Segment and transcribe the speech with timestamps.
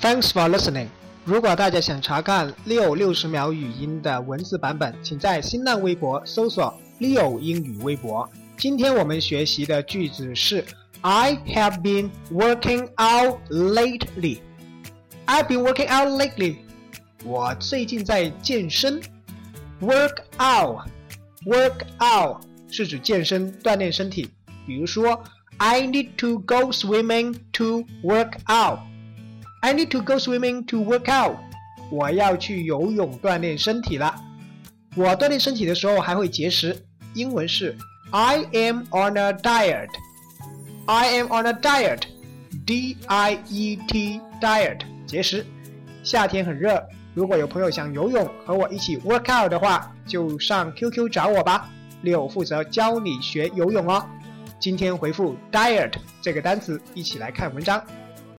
[0.00, 0.88] Thanks for listening。
[1.24, 8.28] 如果大家想查看 Leo 六十秒语音的文字版本，请在新浪微博搜索 Leo 英语微博。
[8.56, 10.64] 今天我们学习的句子是
[11.00, 14.40] I have been working out lately.
[15.26, 16.56] I've been working out lately.
[17.24, 19.00] 我最近在健身。
[19.80, 20.88] Work out,
[21.44, 24.30] work out 是指健身锻炼身体。
[24.66, 25.22] 比如说，
[25.58, 28.78] I need to go swimming to work out.
[29.61, 31.37] I need to go swimming to work out.
[31.91, 34.15] 我要去游泳锻炼身体了。
[34.95, 36.85] 我锻炼身体的时候还会节食。
[37.13, 37.75] 英文是
[38.11, 39.89] I am on a diet.
[40.85, 42.03] I am on a diet.
[42.65, 45.45] D I E T diet 节食。
[46.03, 46.81] 夏天很热，
[47.13, 51.69] 如果有朋友想游泳和我一起 work out 的话，就上 QQ 找我吧。
[52.01, 54.05] 六负责教你学游泳哦。
[54.59, 57.83] 今天回复 diet 这个单词，一起来看文章。